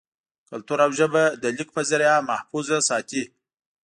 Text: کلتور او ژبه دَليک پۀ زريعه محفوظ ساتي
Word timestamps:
کلتور 0.49 0.79
او 0.85 0.91
ژبه 0.99 1.23
دَليک 1.43 1.69
پۀ 1.75 1.81
زريعه 1.89 2.19
محفوظ 2.29 2.67
ساتي 2.89 3.23